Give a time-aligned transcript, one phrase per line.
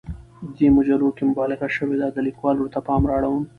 [0.55, 3.43] دې جملو کې مبالغه شوې ده، د ليکوال ورته پام رااړوم.